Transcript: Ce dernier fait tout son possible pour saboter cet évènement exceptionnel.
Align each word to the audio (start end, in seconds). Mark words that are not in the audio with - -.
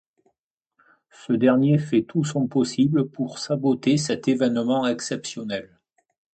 Ce 1.11 1.31
dernier 1.31 1.77
fait 1.77 2.01
tout 2.01 2.23
son 2.23 2.47
possible 2.47 3.07
pour 3.11 3.37
saboter 3.37 3.97
cet 3.97 4.27
évènement 4.27 4.87
exceptionnel. 4.87 5.77